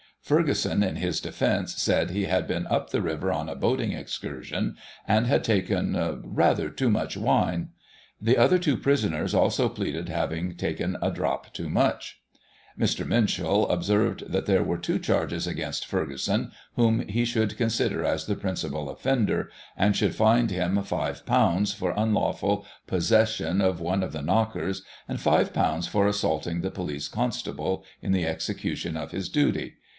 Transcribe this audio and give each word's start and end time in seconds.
Ferguson, 0.19 0.81
in 0.81 0.95
his 0.95 1.19
defence, 1.19 1.75
said 1.81 2.09
he 2.09 2.25
had 2.25 2.47
been 2.47 2.65
up 2.67 2.89
the 2.89 3.01
river 3.01 3.31
on 3.31 3.49
a 3.49 3.55
boating 3.55 3.91
excursion, 3.91 4.75
and 5.07 5.27
had 5.27 5.43
taken" 5.43 5.93
rather 6.23 6.69
too 6.69 6.89
much 6.89 7.17
wine." 7.17 7.69
The 8.19 8.37
other 8.37 8.57
two 8.57 8.77
prisoners 8.77 9.35
also 9.35 9.67
pleaded 9.67 10.09
having 10.09 10.55
taken 10.55 10.97
a 11.01 11.11
drop 11.11 11.53
too 11.53 11.69
much. 11.69 12.19
Mr. 12.79 13.05
MinshuU 13.05 13.69
observed 13.71 14.23
that 14.31 14.45
there 14.45 14.63
were 14.63 14.77
two 14.77 14.97
charges 14.99 15.45
against 15.47 15.85
Ferguson, 15.85 16.51
whom 16.75 17.07
he 17.07 17.25
should 17.25 17.57
consider 17.57 18.03
as 18.05 18.25
the 18.25 18.35
principal 18.35 18.89
offender, 18.89 19.51
and 19.75 19.95
should 19.95 20.15
fine 20.15 20.47
him 20.47 20.75
£i 20.77 21.75
for 21.75 21.93
unlawful 21.95 22.65
possession 22.87 23.59
of 23.59 23.79
one 23.81 24.01
of 24.01 24.13
the 24.13 24.21
knockers, 24.21 24.83
and 25.07 25.19
£$ 25.19 25.87
for 25.89 26.07
assaulting 26.07 26.61
the 26.61 26.71
police 26.71 27.07
constable 27.07 27.83
in 28.01 28.13
the 28.13 28.25
execution 28.25 28.95
of 28.95 29.11
his 29.11 29.27
duty. 29.27 29.75